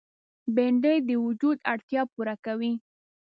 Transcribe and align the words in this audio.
بېنډۍ 0.55 0.97
د 1.09 1.11
وجود 1.25 1.57
اړتیا 1.73 2.01
پوره 2.13 2.35
کوي 2.45 2.73